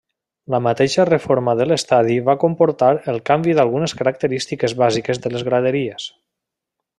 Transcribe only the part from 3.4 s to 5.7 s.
d'algunes característiques bàsiques de les